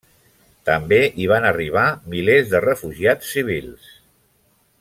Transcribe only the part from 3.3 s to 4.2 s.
civils.